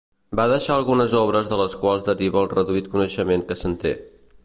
[0.37, 3.97] Va deixar algunes obres de les quals deriva el reduït coneixement que se'n té.